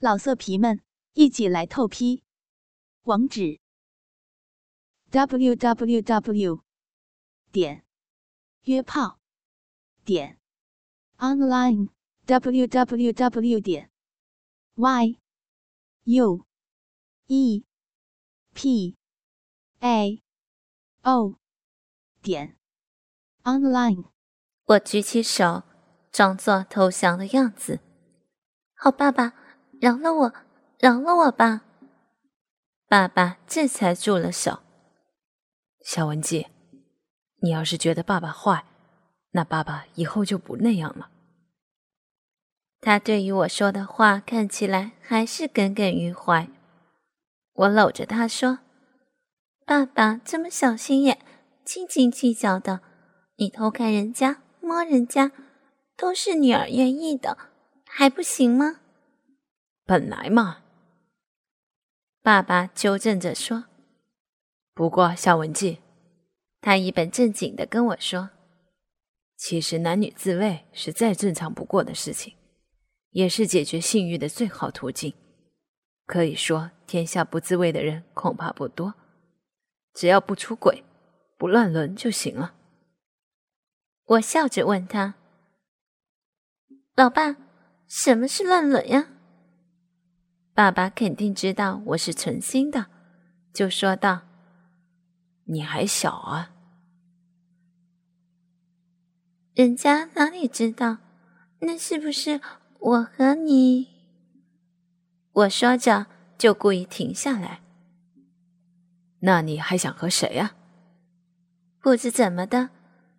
[0.00, 0.80] 老色皮们，
[1.14, 2.22] 一起来透批！
[3.02, 3.58] 网址
[5.10, 6.62] ：w w w
[7.50, 7.84] 点
[8.62, 9.18] 约炮
[10.04, 10.38] 点
[11.16, 11.88] online
[12.26, 13.90] w w w 点
[14.76, 15.18] y
[16.04, 16.46] u
[17.26, 17.64] e
[18.54, 18.96] p
[19.80, 20.22] a
[21.02, 21.40] o
[22.22, 22.56] 点
[23.42, 24.04] online。
[24.66, 25.64] 我举起手，
[26.12, 27.80] 装作投降的样子。
[28.74, 29.47] 好，爸爸。
[29.80, 30.32] 饶了我，
[30.80, 31.62] 饶了我吧！
[32.88, 34.60] 爸爸这才住了手。
[35.84, 36.48] 小文姬，
[37.42, 38.64] 你要是觉得爸爸坏，
[39.30, 41.10] 那爸爸以后就不那样了。
[42.80, 46.48] 他对于我说的话看起来还是耿耿于怀。
[47.54, 48.60] 我搂着他说
[49.64, 51.18] ：“爸爸这么小心眼、
[51.64, 52.80] 斤斤计较的，
[53.36, 55.30] 你偷看人家、摸人家，
[55.96, 57.36] 都是女儿愿意的，
[57.84, 58.80] 还不行吗？”
[59.88, 60.64] 本来嘛，
[62.20, 63.64] 爸爸纠正着说。
[64.74, 65.78] 不过夏文姬，
[66.60, 68.28] 他一本正经的跟我说
[69.34, 72.34] ：“其实男女自慰是再正常不过的事情，
[73.12, 75.14] 也是解决性欲的最好途径。
[76.04, 78.92] 可以说，天下不自慰的人恐怕不多。
[79.94, 80.84] 只要不出轨、
[81.38, 82.54] 不乱伦就行了。”
[84.04, 85.14] 我笑着问他
[86.94, 87.36] ：“老爸，
[87.86, 89.12] 什么是乱伦呀？”
[90.58, 92.86] 爸爸肯定知道我是存心的，
[93.54, 94.22] 就说道
[95.46, 96.50] ：“你还小啊，
[99.54, 100.98] 人家哪里知道？
[101.60, 102.40] 那是不是
[102.80, 103.86] 我和你？”
[105.30, 106.06] 我说着
[106.36, 107.60] 就故意停下来。
[109.20, 110.56] 那你还想和谁呀？
[111.80, 112.70] 不知怎么的，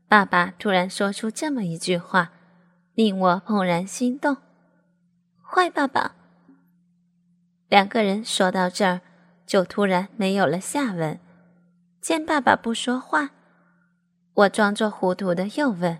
[0.09, 2.33] 爸爸突然说出这么一句话，
[2.95, 4.35] 令我怦然心动。
[5.41, 6.17] 坏爸爸！
[7.69, 9.01] 两个人说到这儿，
[9.45, 11.19] 就突然没有了下文。
[12.01, 13.29] 见爸爸不说话，
[14.33, 15.99] 我装作糊涂的又问：“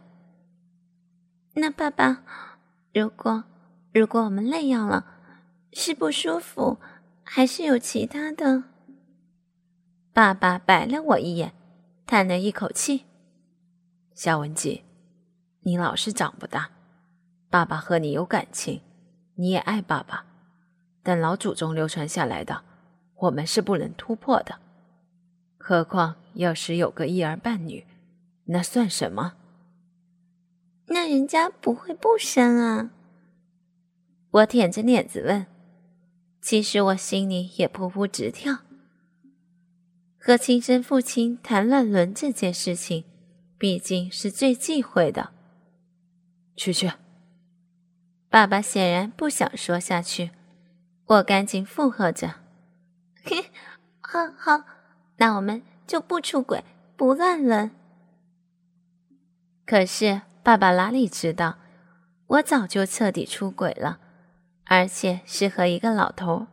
[1.53, 2.23] 那爸爸，
[2.93, 3.43] 如果
[3.93, 5.05] 如果我们累样了，
[5.73, 6.79] 是不舒服，
[7.23, 8.63] 还是有其他的？”
[10.11, 11.53] 爸爸白了我一眼，
[12.07, 13.05] 叹了一口气
[14.15, 14.83] ：“夏文姬，
[15.61, 16.71] 你老是长不大。
[17.49, 18.81] 爸爸和你有感情，
[19.35, 20.25] 你也爱爸爸。”
[21.03, 22.63] 但老祖宗流传下来的，
[23.15, 24.59] 我们是不能突破的。
[25.57, 27.85] 何况要是有个一儿半女，
[28.45, 29.33] 那算什么？
[30.87, 32.91] 那人家不会不生啊？
[34.31, 35.45] 我舔着脸子问。
[36.41, 38.59] 其实我心里也噗噗直跳。
[40.17, 43.03] 和亲生父亲谈乱伦这件事情，
[43.57, 45.31] 毕竟是最忌讳的。
[46.55, 46.91] 去去。
[48.29, 50.31] 爸爸显然不想说下去。
[51.09, 52.35] 我赶紧附和着
[53.25, 53.49] ：“嘿，
[53.99, 54.63] 好好，
[55.17, 56.63] 那我们就不出轨，
[56.95, 57.71] 不乱伦。”
[59.65, 61.57] 可是爸爸哪里知道，
[62.27, 63.99] 我早就彻底出轨了，
[64.65, 66.45] 而且是和一个老头。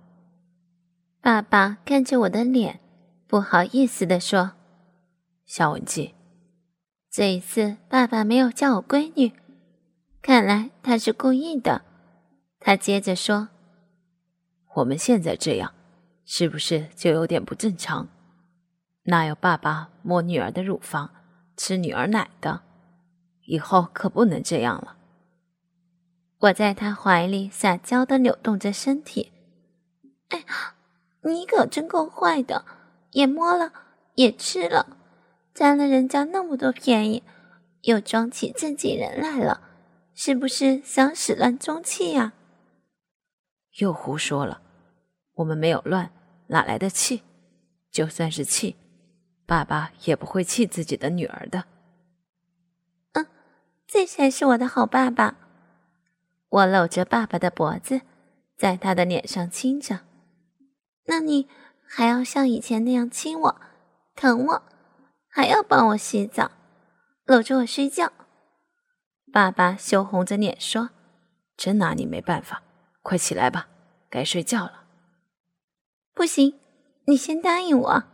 [1.20, 2.80] 爸爸看着我的脸，
[3.26, 4.52] 不好意思地说
[5.44, 6.14] ：“小文姬，
[7.10, 9.34] 这一次爸爸没有叫我闺女，
[10.22, 11.82] 看来他是故意的。”
[12.58, 13.50] 他接着说。
[14.76, 15.72] 我们现在这样，
[16.26, 18.08] 是不是就有点不正常？
[19.04, 21.10] 哪有爸爸摸女儿的乳房、
[21.56, 22.60] 吃女儿奶的？
[23.46, 24.96] 以后可不能这样了。
[26.40, 29.32] 我在他怀里撒娇的扭动着身体。
[30.28, 30.44] 哎，
[31.22, 32.66] 你可真够坏的，
[33.12, 33.72] 也摸了，
[34.16, 34.98] 也吃了，
[35.54, 37.22] 占了人家那么多便宜，
[37.82, 39.62] 又装起正经人来了，
[40.12, 42.34] 是不是想始乱终弃呀？
[43.78, 44.60] 又胡说了。
[45.36, 46.10] 我们没有乱，
[46.48, 47.22] 哪来的气？
[47.90, 48.76] 就算是气，
[49.46, 51.64] 爸爸也不会气自己的女儿的。
[53.12, 53.26] 嗯，
[53.86, 55.36] 这才是我的好爸爸。
[56.48, 58.02] 我搂着爸爸的脖子，
[58.56, 60.00] 在他的脸上亲着。
[61.06, 61.48] 那你
[61.86, 63.60] 还要像以前那样亲我、
[64.14, 64.62] 疼我，
[65.28, 66.50] 还要帮我洗澡，
[67.24, 68.12] 搂着我睡觉。
[69.32, 70.90] 爸爸羞红着脸说
[71.56, 72.62] ：“真拿你没办法，
[73.02, 73.68] 快起来吧，
[74.08, 74.84] 该睡觉了。”
[76.16, 76.58] 不行，
[77.04, 78.04] 你先答应我。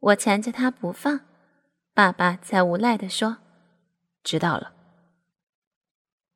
[0.00, 1.20] 我缠着他不放，
[1.92, 3.36] 爸爸才无奈的说
[4.24, 4.72] ：“知道了。”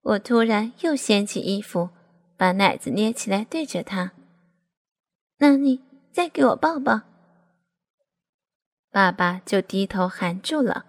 [0.03, 1.89] 我突然又掀起衣服，
[2.37, 4.13] 把奶子捏起来对着他。
[5.39, 5.83] 那你
[6.13, 7.01] 再给我抱抱。
[8.91, 10.85] 爸爸就低头含住了，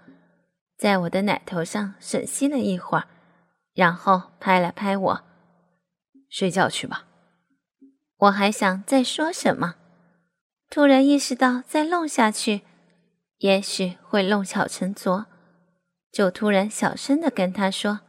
[0.75, 3.07] 在我的奶头上吮吸了一会儿，
[3.73, 5.23] 然后拍了拍我
[6.29, 7.05] ：“睡觉去吧。”
[8.19, 9.75] 我还想再说什么，
[10.69, 12.61] 突然意识到再弄下去，
[13.37, 15.27] 也许会弄巧成拙，
[16.11, 18.01] 就突然小声的跟他说：“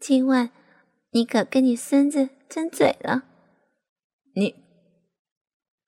[0.00, 0.50] 今晚
[1.10, 3.22] 你可跟你孙子争嘴了。”
[4.34, 4.56] 你，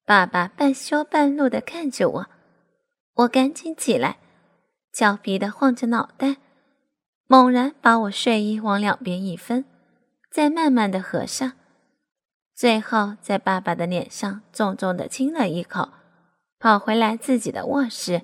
[0.05, 2.26] 爸爸半羞半怒的看着我，
[3.14, 4.19] 我赶紧起来，
[4.93, 6.37] 俏皮的晃着脑袋，
[7.26, 9.64] 猛然把我睡衣往两边一分，
[10.31, 11.55] 再慢慢的合上。
[12.55, 15.89] 最后，在爸爸的脸上重重的亲了一口，
[16.61, 18.23] 跑回来自己的卧室。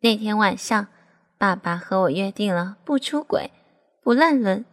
[0.00, 0.88] 那天晚上，
[1.36, 3.50] 爸爸和我约定了不出轨，
[4.02, 4.64] 不乱伦。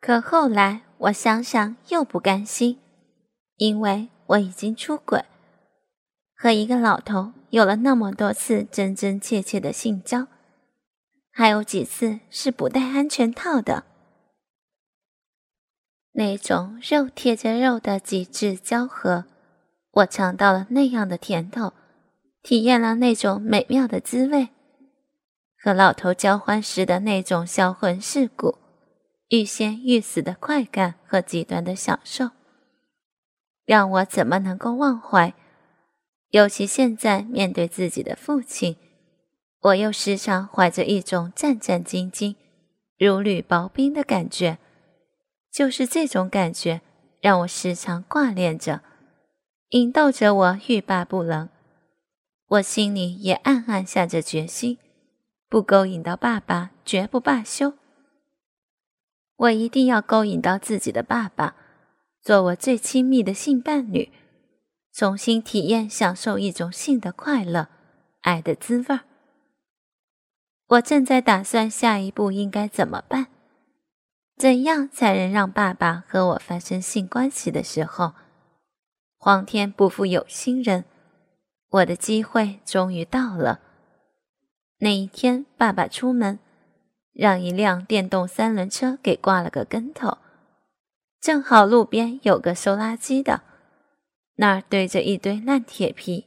[0.00, 2.78] 可后来我想想又不甘心，
[3.56, 5.24] 因为我已经出轨，
[6.36, 10.26] 和一个老头有了那么多次真真切切的性交，
[11.30, 13.84] 还有几次是不戴安全套的。
[16.14, 19.24] 那种肉贴着肉的极致交合，
[19.92, 21.72] 我尝到了那样的甜头，
[22.42, 24.50] 体验了那种美妙的滋味，
[25.58, 28.58] 和老头交欢时的那种销魂蚀骨、
[29.28, 32.28] 欲仙欲死的快感和极端的享受，
[33.64, 35.32] 让我怎么能够忘怀？
[36.28, 38.76] 尤其现在面对自己的父亲，
[39.60, 42.36] 我又时常怀着一种战战兢兢、
[42.98, 44.58] 如履薄冰的感觉。
[45.52, 46.80] 就是这种感觉，
[47.20, 48.80] 让我时常挂念着，
[49.68, 51.50] 引逗着我欲罢不能。
[52.48, 54.78] 我心里也暗暗下着决心，
[55.50, 57.74] 不勾引到爸爸，绝不罢休。
[59.36, 61.54] 我一定要勾引到自己的爸爸，
[62.22, 64.10] 做我最亲密的性伴侣，
[64.92, 67.68] 重新体验、享受一种性的快乐、
[68.22, 69.00] 爱的滋味儿。
[70.68, 73.26] 我正在打算下一步应该怎么办。
[74.36, 78.14] 怎样才能让爸爸和我发生性关系的时候，
[79.16, 80.84] 皇天不负有心人，
[81.68, 83.60] 我的机会终于到了。
[84.78, 86.40] 那一天，爸爸出门，
[87.12, 90.18] 让一辆电动三轮车给挂了个跟头，
[91.20, 93.42] 正好路边有个收垃圾的，
[94.36, 96.26] 那儿堆着一堆烂铁皮，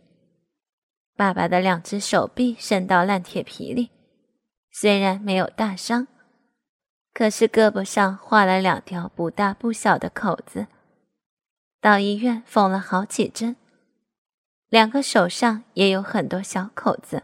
[1.17, 3.89] 爸爸的两只手臂伸到烂铁皮里，
[4.71, 6.07] 虽然没有大伤。
[7.15, 10.67] 可是胳膊上划了两条不大不小的口子，
[11.79, 13.55] 到医院缝了好几针，
[14.67, 17.23] 两个手上也有很多小口子。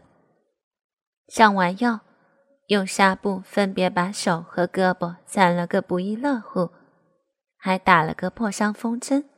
[1.28, 2.00] 上完药，
[2.68, 6.70] 用纱布分别把手和胳膊缠了个不亦乐乎，
[7.58, 9.28] 还打了个破伤风针，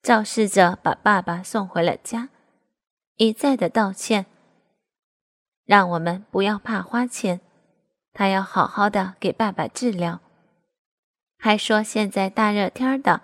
[0.00, 2.28] 肇事者把爸爸送回了家，
[3.16, 4.26] 一再的道歉，
[5.64, 7.40] 让我们不要怕花钱。
[8.12, 10.20] 他要好好的给爸爸治疗，
[11.38, 13.22] 还说现在大热天的，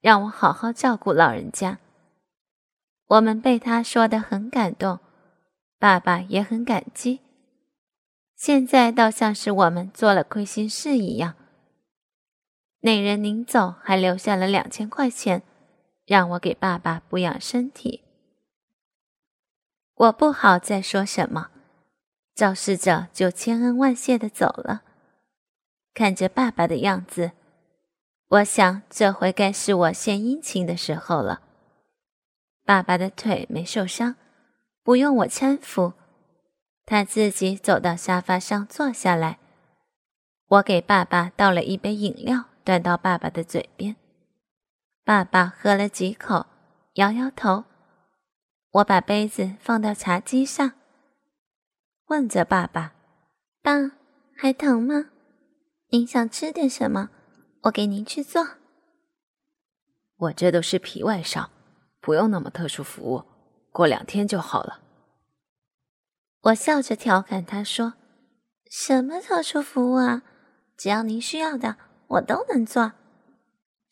[0.00, 1.78] 让我好好照顾老人家。
[3.06, 5.00] 我们被他说的很感动，
[5.78, 7.20] 爸爸也很感激。
[8.36, 11.34] 现在倒像是我们做了亏心事一样。
[12.80, 15.42] 那人临走还留下了两千块钱，
[16.04, 18.04] 让我给爸爸补养身体。
[19.94, 21.50] 我不好再说什么。
[22.38, 24.82] 肇事者就千恩万谢的走了。
[25.92, 27.32] 看着爸爸的样子，
[28.28, 31.42] 我想这回该是我献殷勤的时候了。
[32.64, 34.14] 爸爸的腿没受伤，
[34.84, 35.94] 不用我搀扶，
[36.86, 39.40] 他自己走到沙发上坐下来。
[40.46, 43.96] 我给爸爸倒了一杯饮料，端到爸爸的嘴边。
[45.04, 46.46] 爸爸喝了几口，
[46.94, 47.64] 摇摇头。
[48.70, 50.77] 我把杯子放到茶几上。
[52.08, 52.94] 问着爸爸
[53.62, 53.92] ：“爸，
[54.34, 55.10] 还疼吗？
[55.90, 57.10] 您想吃点什么？
[57.64, 58.48] 我给您去做。”
[60.16, 61.50] 我这都是皮外伤，
[62.00, 63.24] 不用那么特殊服务，
[63.70, 64.80] 过两天就好了。
[66.40, 67.94] 我笑着调侃他说
[68.70, 70.22] ：“什么特殊服务啊？
[70.78, 72.92] 只要您需要的，我都能做。”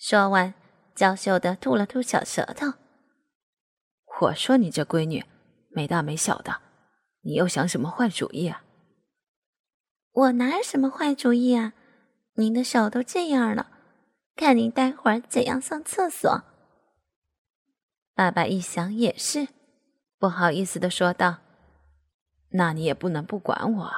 [0.01, 0.55] 说完，
[0.95, 2.73] 娇羞的吐了吐小舌头。
[4.23, 5.23] 我说：“你这闺女，
[5.69, 6.61] 没大没小的。”
[7.27, 8.63] 你又想什么坏主意啊？
[10.13, 11.73] 我哪有什么坏主意啊？
[12.35, 13.67] 您的手都这样了，
[14.37, 16.45] 看您待会儿怎样上厕所。
[18.15, 19.49] 爸爸一想也是，
[20.21, 21.39] 不好意思的说道
[22.55, 23.93] ：“那你也不能不管我。”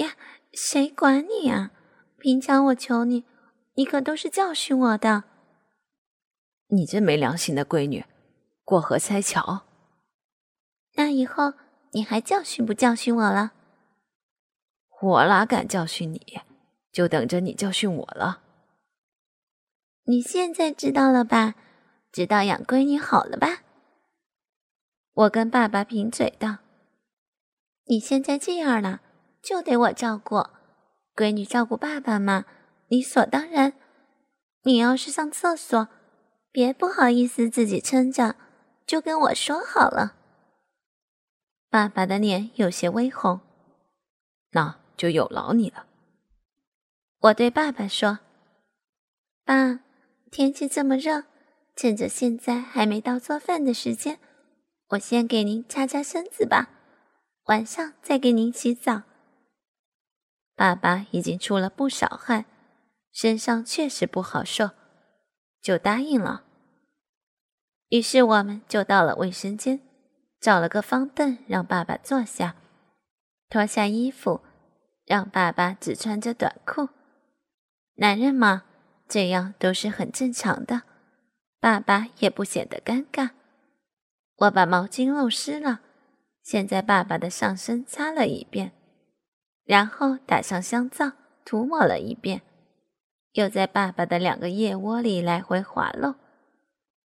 [0.00, 0.16] 呀，
[0.54, 1.72] 谁管你啊？
[2.16, 3.26] 平常我求你，
[3.74, 5.24] 你可都是教训我的。
[6.68, 8.06] 你这没良心的闺女，
[8.64, 9.66] 过河拆桥。
[10.94, 11.52] 那以后。
[11.96, 13.52] 你还教训不教训我了？
[15.00, 16.40] 我哪敢教训你？
[16.92, 18.42] 就等着你教训我了。
[20.04, 21.54] 你现在知道了吧？
[22.12, 23.62] 知道养闺女好了吧？
[25.14, 26.58] 我跟爸爸贫嘴道
[27.88, 29.00] ：“你现在这样了，
[29.40, 30.44] 就得我照顾
[31.14, 32.44] 闺女，照顾爸爸嘛，
[32.88, 33.72] 理所当然。
[34.64, 35.88] 你要是上厕所，
[36.52, 38.36] 别不好意思自己撑着，
[38.86, 40.15] 就跟我说好了。”
[41.68, 43.40] 爸爸的脸有些微红，
[44.52, 45.86] 那就有劳你了。
[47.20, 48.20] 我对爸爸说
[49.44, 49.80] ：“爸，
[50.30, 51.24] 天气这么热，
[51.74, 54.18] 趁着现在还没到做饭的时间，
[54.90, 56.70] 我先给您擦擦身子吧，
[57.46, 59.02] 晚上再给您洗澡。”
[60.54, 62.46] 爸爸已经出了不少汗，
[63.12, 64.70] 身上确实不好受，
[65.60, 66.44] 就答应了。
[67.90, 69.85] 于是我们就到了卫生间。
[70.46, 72.54] 找了个方凳，让爸爸坐下，
[73.50, 74.42] 脱下衣服，
[75.04, 76.88] 让爸爸只穿着短裤。
[77.96, 78.62] 男人嘛，
[79.08, 80.82] 这样都是很正常的。
[81.58, 83.30] 爸爸也不显得尴尬。
[84.36, 85.80] 我把毛巾弄湿了，
[86.44, 88.70] 先在爸爸的上身擦了一遍，
[89.64, 91.10] 然后打上香皂，
[91.44, 92.42] 涂抹了一遍，
[93.32, 96.14] 又在爸爸的两个腋窝里来回滑弄，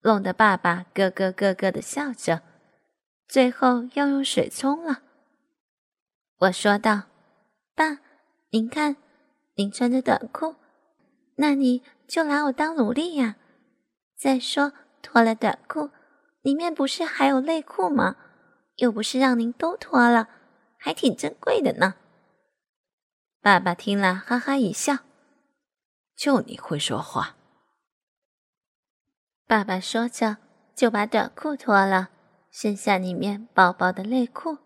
[0.03, 2.41] 弄得爸爸咯咯咯咯的笑着。
[3.27, 5.03] 最后要用水冲了，
[6.39, 7.05] 我说道
[7.75, 7.99] ：“爸，
[8.51, 8.97] 您看，
[9.55, 10.55] 您穿着短裤，
[11.37, 13.37] 那你就拿我当奴隶呀？
[14.17, 15.91] 再说脱了短裤，
[16.43, 18.17] 里面不是还有内裤吗？
[18.77, 20.29] 又不是让您都脱了，
[20.77, 21.95] 还挺珍贵的呢。”
[23.41, 24.99] 爸爸听了，哈哈一笑
[26.15, 27.37] ：“就你会说话。”
[29.47, 30.37] 爸爸说着，
[30.75, 32.11] 就把短裤脱了。
[32.55, 34.59] 剩下里面薄薄的内裤，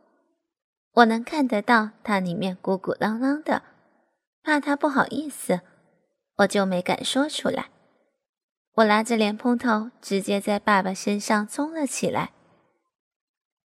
[0.92, 3.62] 我能看得到它里面鼓鼓囊囊的，
[4.42, 5.62] 怕他不好意思，
[6.36, 7.70] 我就没敢说出来。
[8.74, 12.32] 我拿着莲蓬头，直接在爸爸身上冲了起来。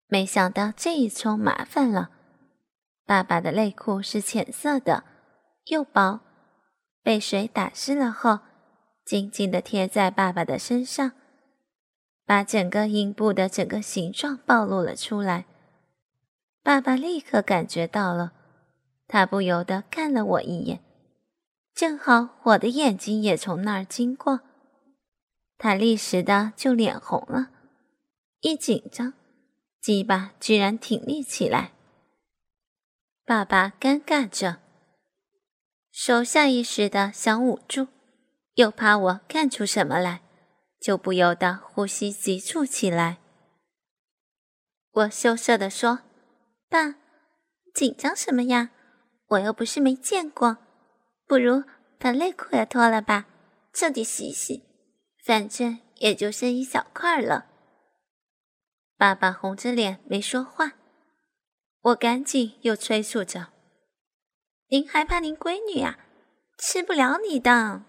[0.06, 2.10] 没想到这一冲麻烦了，
[3.04, 5.02] 爸爸的内裤是浅色的，
[5.64, 6.20] 又薄，
[7.02, 8.38] 被水打湿了后，
[9.04, 11.10] 紧紧地贴在爸爸的身上。
[12.24, 15.44] 把整个阴部的整个形状暴露了出来，
[16.62, 18.32] 爸爸立刻感觉到了，
[19.06, 20.80] 他不由得看了我一眼，
[21.74, 24.40] 正好我的眼睛也从那儿经过，
[25.58, 27.50] 他立时的就脸红了，
[28.40, 29.12] 一紧张，
[29.80, 31.72] 鸡巴居然挺立起来。
[33.24, 34.58] 爸爸尴尬着，
[35.90, 37.88] 手下意识的想捂住，
[38.54, 40.21] 又怕我看出什么来。
[40.82, 43.18] 就不由得呼吸急促起来。
[44.90, 46.00] 我羞涩地说
[46.68, 46.96] ：“爸，
[47.72, 48.70] 紧张什么呀？
[49.28, 50.58] 我又不是没见过。
[51.26, 51.62] 不如
[51.98, 53.26] 把内裤也脱了吧，
[53.72, 54.64] 彻底洗洗，
[55.24, 57.46] 反正也就剩一小块了。”
[58.98, 60.72] 爸爸红着脸没说话。
[61.80, 63.48] 我赶紧又催促着
[64.70, 65.98] ：“您害怕您闺女呀？
[66.58, 67.84] 吃不了你的。”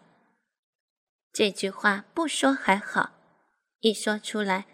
[1.34, 3.14] 这句话不说还好，
[3.80, 4.68] 一说出来，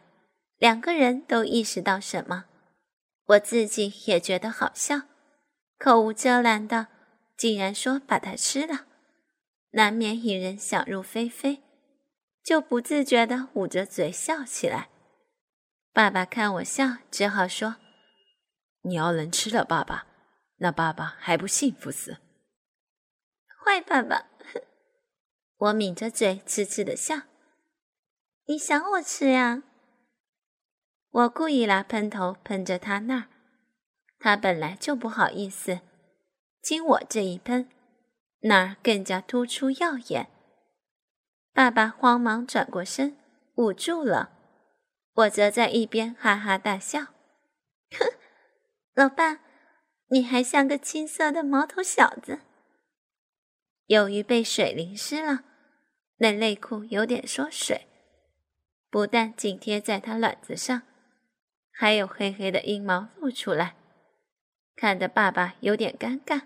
[0.58, 2.48] 两个人都意识到什么，
[3.28, 5.04] 我自己也觉得好笑，
[5.78, 6.88] 口无遮拦的，
[7.38, 8.86] 竟然说把它吃了，
[9.72, 11.64] 难免引人想入非非，
[12.44, 14.90] 就不自觉的捂着嘴笑起来。
[15.94, 17.78] 爸爸看我笑，只好说
[18.84, 20.08] ：“你要能吃了爸爸，
[20.58, 22.18] 那爸爸还不幸福死？”
[23.64, 24.26] 坏爸爸。
[25.60, 27.24] 我抿着嘴，痴痴的笑。
[28.46, 29.64] 你想我吃呀？
[31.12, 33.28] 我故意拿喷头喷着他那儿，
[34.20, 35.82] 他本来就不好意思，
[36.62, 37.70] 经我这一喷，
[38.44, 40.30] 那儿更加突出耀眼。
[41.52, 43.18] 爸爸慌忙转过身，
[43.56, 44.32] 捂住了。
[45.16, 47.08] 我则在一边哈哈大笑。
[47.92, 48.14] 哼，
[48.94, 49.42] 老爸，
[50.08, 52.40] 你还像个青涩的毛头小子。
[53.88, 55.44] 由于被水淋湿了。
[56.20, 57.88] 那内裤有点缩水，
[58.90, 60.82] 不但紧贴在他卵子上，
[61.72, 63.76] 还有黑黑的阴毛露出来，
[64.76, 66.42] 看得爸爸有点尴尬，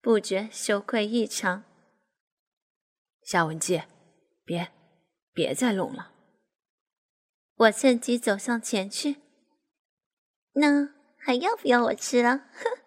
[0.00, 1.64] 不觉羞愧异常。
[3.22, 3.82] 夏文姬，
[4.44, 4.70] 别，
[5.32, 6.12] 别再弄了。
[7.54, 9.16] 我趁机走上前去，
[10.52, 12.38] 那还要不要我吃了？
[12.52, 12.82] 哼！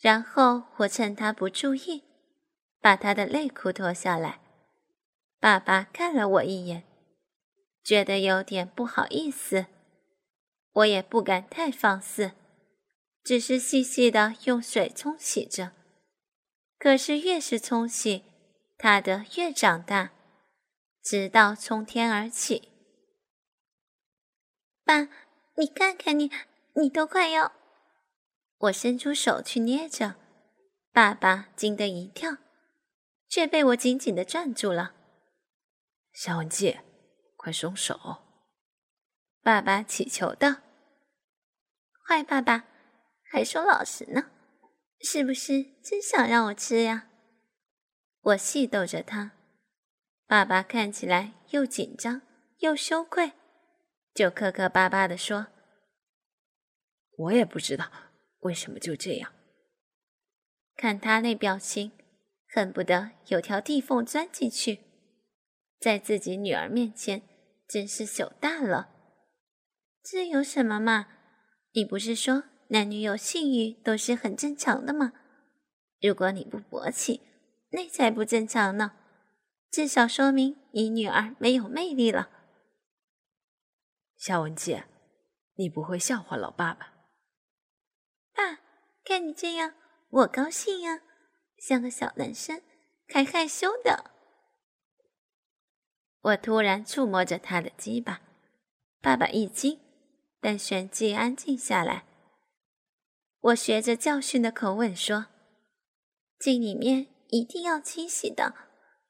[0.00, 2.04] 然后我趁他不注意，
[2.80, 4.40] 把他的内裤脱下来。
[5.40, 6.84] 爸爸看了我一眼，
[7.82, 9.66] 觉得有点不好意思，
[10.72, 12.32] 我也不敢太放肆，
[13.24, 15.72] 只是细细的用水冲洗着。
[16.78, 18.22] 可是越是冲洗，
[18.76, 20.12] 他的越长大，
[21.02, 22.68] 直到从天而起。
[24.84, 25.08] 爸，
[25.56, 26.30] 你看看你，
[26.74, 27.52] 你都快要……
[28.58, 30.16] 我伸出手去捏着，
[30.92, 32.36] 爸爸惊得一跳，
[33.26, 34.96] 却被我紧紧的攥住了。
[36.22, 36.78] 夏文季，
[37.34, 37.98] 快松手！
[39.40, 40.56] 爸爸乞求道
[42.06, 42.66] ：“坏爸爸，
[43.22, 44.30] 还说老实呢，
[45.00, 47.08] 是不是真想让我吃呀？”
[48.20, 49.32] 我戏逗着他，
[50.26, 52.20] 爸爸看起来又紧张
[52.58, 53.32] 又羞愧，
[54.12, 55.46] 就磕磕巴巴的说
[57.16, 57.90] ：“我也不知道
[58.40, 59.32] 为什么就这样。”
[60.76, 61.92] 看他那表情，
[62.46, 64.80] 恨不得有条地缝钻进去，
[65.80, 67.22] 在自己女儿面前
[67.66, 68.90] 真是糗大了。
[70.02, 71.08] 这有什么嘛？
[71.72, 75.12] 你不是说男女有性欲都是很正常的吗？
[76.00, 77.20] 如果你不勃起，
[77.70, 78.92] 那才不正常呢。
[79.70, 82.28] 至少说明你女儿没有魅力了。
[84.16, 84.84] 夏文姐，
[85.54, 86.92] 你不会笑话老爸吧？
[88.34, 88.58] 爸，
[89.04, 89.74] 看你这样，
[90.10, 91.02] 我高兴呀，
[91.56, 92.60] 像个小男生，
[93.08, 94.09] 还害羞的。
[96.22, 98.20] 我突然触摸着他的鸡巴，
[99.00, 99.78] 爸爸一惊。
[100.42, 102.04] 但旋即安静下来。
[103.40, 105.26] 我学着教训的口吻说
[106.40, 108.54] ：“镜里面一定要清洗的，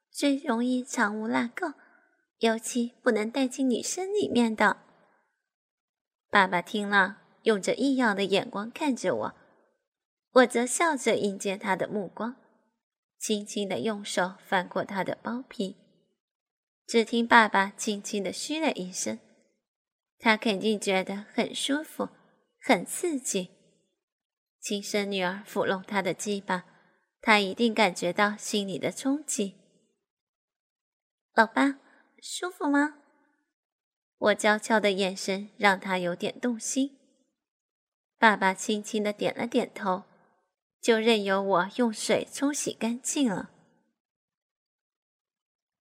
[0.09, 1.73] 最容易藏污纳垢，
[2.39, 4.81] 尤其不能带进女生里面的。”
[6.29, 9.33] 爸爸听了，用着异样的眼光看着我，
[10.33, 12.35] 我则笑着迎接他的目光，
[13.17, 15.77] 轻轻的用手翻过他的包皮。
[16.91, 19.17] 只听爸爸轻轻的嘘了一声。
[20.19, 22.09] 他肯定觉得很舒服，
[22.59, 23.49] 很刺激。
[24.59, 26.65] 亲生女儿抚弄他的鸡巴，
[27.21, 29.55] 他一定感觉到心里的冲击。
[31.33, 31.79] 老爸，
[32.21, 32.97] 舒服吗？
[34.17, 36.99] 我娇俏的眼神让他有点动心。
[38.17, 40.03] 爸爸轻轻的点了点头，
[40.81, 43.49] 就任由我用水冲洗干净了。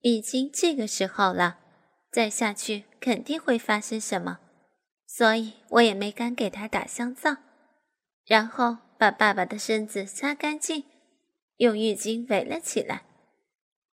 [0.00, 1.58] 已经这个时候了。
[2.10, 4.40] 再下去肯定会发生什么，
[5.06, 7.36] 所以我也没敢给他打香皂，
[8.24, 10.84] 然后把爸爸的身子擦干净，
[11.58, 13.04] 用浴巾围了起来。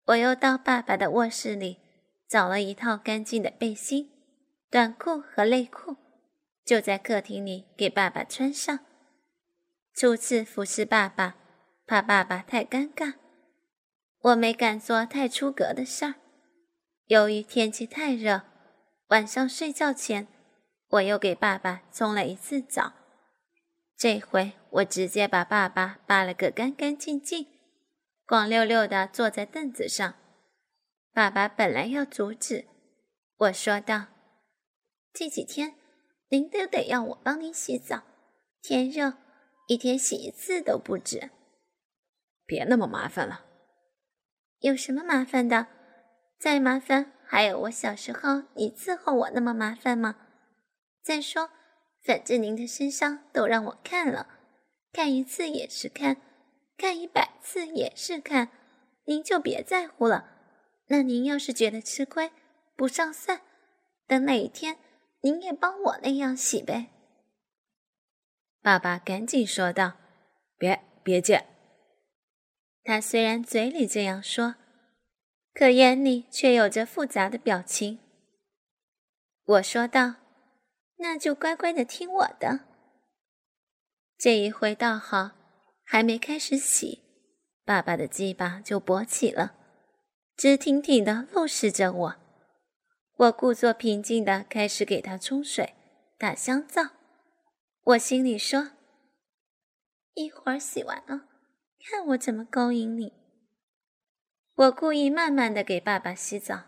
[0.05, 1.79] 我又到爸爸的卧室里
[2.29, 4.11] 找了一套干净的背心、
[4.71, 5.97] 短裤和内裤，
[6.67, 8.81] 就在客厅里给爸爸穿上。
[9.95, 11.37] 初次服侍爸爸，
[11.87, 13.15] 怕爸爸太尴尬，
[14.23, 16.15] 我没敢做太出格的事儿。
[17.07, 18.43] 由于天气太热，
[19.09, 20.29] 晚上睡觉前，
[20.91, 22.93] 我又给爸爸冲了一次澡。
[23.97, 27.49] 这回我直接把爸爸扒了个干干净净，
[28.25, 30.15] 光溜溜的坐在凳子上。
[31.13, 32.67] 爸爸本来要阻止，
[33.39, 34.07] 我说道
[35.13, 35.75] ：“这几天
[36.29, 38.05] 您都得要我帮您洗澡，
[38.63, 39.15] 天热，
[39.67, 41.31] 一天洗一次都不止。
[42.47, 43.47] 别那么麻烦了。
[44.63, 45.69] 有什么麻烦的？”
[46.41, 50.17] 再麻烦，还有我小时候你伺候我那么麻烦吗？
[51.05, 51.51] 再说，
[52.05, 54.27] 反正您的身上都让我看了，
[54.93, 56.17] 看一次也是看，
[56.77, 58.49] 看一百次也是看，
[59.05, 60.31] 您就别在乎了。
[60.89, 62.33] 那您要是觉得吃亏，
[62.77, 63.41] 不上算，
[64.09, 64.79] 等哪一天
[65.21, 66.89] 您也帮我那样洗呗。
[68.61, 69.93] 爸爸赶紧说道
[70.59, 71.47] ：“别别介。”
[72.85, 74.57] 他虽然嘴里这样说。
[75.55, 77.99] 可眼里却有着复杂的表情。
[79.45, 80.15] 我说道
[80.97, 82.61] ：“那就乖乖的听我的。”
[84.17, 85.33] 这一回倒好，
[85.85, 87.03] 还没开始洗，
[87.67, 89.55] 爸爸的鸡巴就勃起了，
[90.37, 92.17] 直挺挺的怒视着我。
[93.17, 95.75] 我故作平静的开始给他冲水、
[96.17, 96.83] 打香皂。
[97.85, 98.71] 我心里说
[100.15, 101.29] ：“一会儿洗完了，
[101.85, 103.13] 看我怎么勾引你。”
[104.55, 106.65] 我故意慢慢的给爸爸洗澡，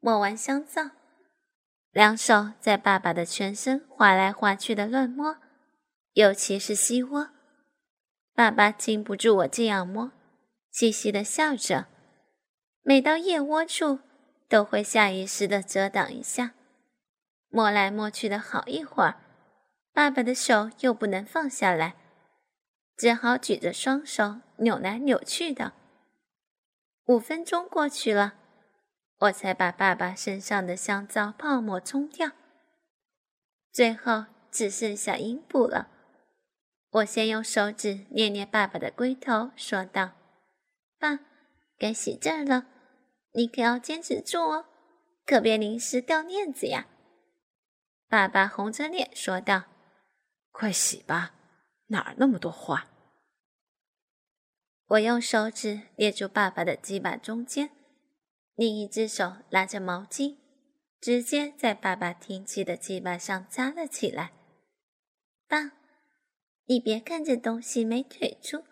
[0.00, 0.90] 抹完香皂，
[1.90, 5.38] 两手在爸爸的全身划来划去的乱摸，
[6.12, 7.30] 尤其是膝窝。
[8.34, 10.12] 爸爸禁不住我这样摸，
[10.70, 11.86] 嘻嘻的笑着。
[12.82, 14.00] 每到腋窝处，
[14.46, 16.52] 都会下意识的遮挡一下。
[17.48, 19.16] 摸来摸去的好一会儿，
[19.94, 21.96] 爸爸的手又不能放下来，
[22.96, 25.72] 只好举着双手扭来扭去的。
[27.06, 28.34] 五分钟过去了，
[29.18, 32.32] 我才把爸爸身上的香皂泡沫冲掉，
[33.70, 35.88] 最后只剩下阴部了。
[36.90, 40.12] 我先用手指捏捏爸爸的龟头，说道
[40.98, 41.20] ：“爸，
[41.76, 42.66] 该洗这儿了，
[43.32, 44.64] 你可要坚持住哦，
[45.26, 46.86] 可别临时掉链子呀。
[48.08, 49.64] 爸爸红着脸说道
[50.50, 51.34] ：“快洗吧，
[51.88, 52.88] 哪儿那么多话？”
[54.88, 57.70] 我用手指捏住爸爸的鸡巴中间，
[58.54, 60.36] 另一只手拉着毛巾，
[61.00, 64.32] 直接在爸爸挺起的鸡巴上扎了起来。
[65.48, 65.72] 爸，
[66.66, 68.62] 你别看这东西没腿粗，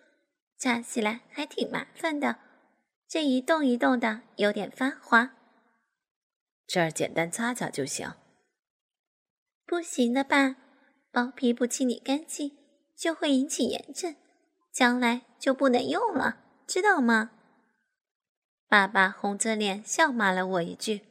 [0.56, 2.38] 扎起来还挺麻烦的，
[3.08, 5.34] 这一动一动的有点发滑。
[6.66, 8.14] 这儿简单擦擦就行。
[9.66, 10.56] 不行的爸，
[11.10, 12.56] 包皮不清理干净
[12.96, 14.16] 就会引起炎症。
[14.72, 17.30] 将来就不能用了，知道吗？
[18.66, 21.02] 爸爸红着脸笑骂了我一句：“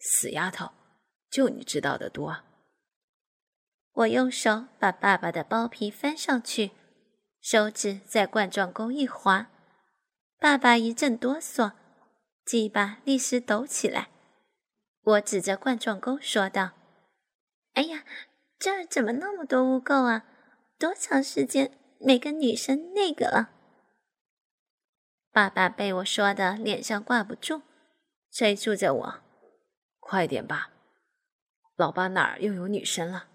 [0.00, 0.70] 死丫头，
[1.30, 2.44] 就你知道的多。”
[3.92, 6.70] 我用手把爸爸的包皮翻上去，
[7.42, 9.50] 手指在冠状沟一划，
[10.38, 11.72] 爸爸一阵哆嗦，
[12.46, 14.08] 鸡巴立时抖起来。
[15.02, 16.70] 我指着冠状沟说道
[17.74, 18.04] ：“哎呀，
[18.58, 20.24] 这儿怎么那么多污垢啊？
[20.78, 23.50] 多长时间？”没跟女生那个了，
[25.32, 27.62] 爸爸被我说的脸上挂不住，
[28.30, 29.20] 催促着我
[29.98, 30.70] ：“快点吧，
[31.74, 33.26] 老爸哪儿又有女生了？”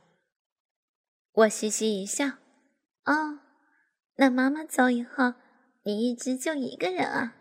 [1.33, 2.37] 我嘻嘻一笑
[3.03, 3.41] ：“哦，
[4.15, 5.33] 那妈妈走以后，
[5.81, 7.35] 你一直就一个人啊？”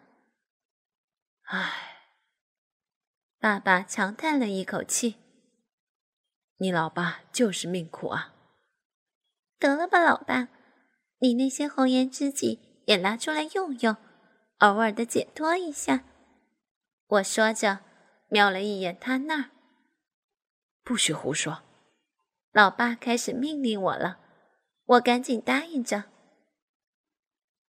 [1.47, 2.17] 唉，
[3.39, 5.19] 爸爸长叹了一口气
[6.59, 8.32] ：“你老爸就是命苦啊。”
[9.63, 10.49] 得了吧，老爸。
[11.21, 13.97] 你那些红颜知己也拿出来用用，
[14.59, 16.03] 偶尔的解脱一下。
[17.07, 17.79] 我说着，
[18.29, 19.51] 瞄了一眼他那儿。
[20.83, 21.63] 不许胡说！
[22.51, 24.19] 老爸开始命令我了，
[24.85, 26.07] 我赶紧答应着。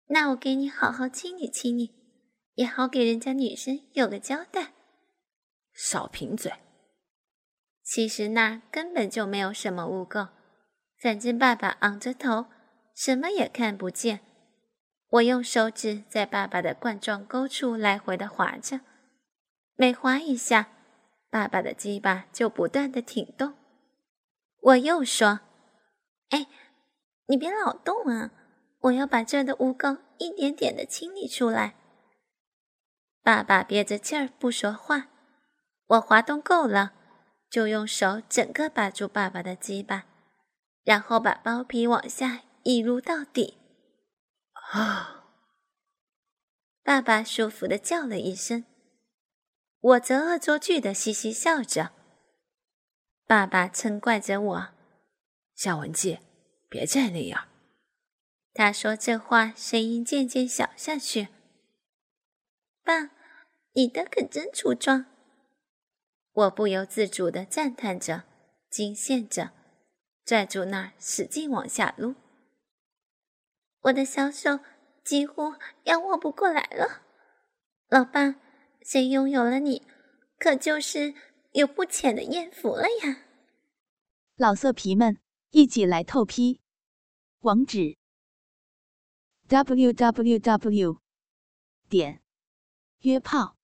[0.08, 1.94] 那我给你好好亲你亲你，
[2.56, 4.74] 也好给人家女生有个交代。
[5.72, 6.52] 少贫嘴！
[7.82, 10.28] 其实那根本就没有什么污垢，
[11.00, 12.46] 反正爸爸昂着头。
[12.94, 14.18] 什么也看不见。
[15.10, 18.80] 我用手指在爸爸的冠状沟处来回的划着，
[19.76, 20.70] 每划一下，
[21.30, 23.54] 爸爸的鸡巴就不断的挺动。
[24.60, 25.38] 我又说
[26.30, 26.48] ：“哎，
[27.28, 28.32] 你别老动啊，
[28.80, 31.76] 我要把这儿的污垢一点点的清理出来。”
[33.22, 35.06] 爸爸憋着气儿不说话。
[35.86, 36.94] 我滑动够了，
[37.48, 40.06] 就用手整个把住爸爸的鸡巴，
[40.88, 42.44] 然后把包皮往下。
[42.64, 43.56] 一撸到底，
[44.72, 45.24] 啊！
[46.82, 48.66] 爸爸舒服的叫了一声，
[49.80, 51.92] 我则恶作剧的嘻嘻笑着。
[53.26, 54.68] 爸爸嗔怪着我
[55.54, 56.18] ：“夏文姬，
[56.68, 57.48] 别再那样。”
[58.52, 61.28] 他说这话，声音渐渐小下去。
[62.84, 63.12] 爸，
[63.72, 65.06] 你的可真粗壮！
[66.32, 68.24] 我不由自主的赞叹着，
[68.68, 69.52] 惊羡着，
[70.28, 72.14] 拽住那儿使劲往下撸。
[73.80, 74.60] 我的小手
[75.02, 77.00] 几乎要握不过来了，
[77.88, 78.34] 老爸，
[78.82, 79.86] 谁拥有了你，
[80.38, 81.14] 可就是
[81.52, 83.24] 有不浅的艳福了呀！
[84.36, 86.60] 老色皮们，一起来透批，
[87.38, 87.96] 网址。
[89.46, 91.00] ：w w w
[91.88, 92.20] 点。
[92.98, 93.56] 约炮。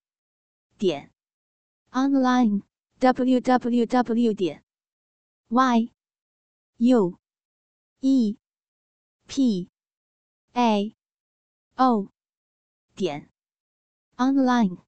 [0.79, 1.13] 点。
[1.91, 2.63] online
[3.01, 4.65] w w w 点。
[5.49, 5.94] y
[6.85, 7.19] u
[8.03, 8.37] e
[9.27, 9.71] p
[10.55, 10.95] a
[11.79, 12.11] o
[12.95, 13.31] 点
[14.19, 14.84] online。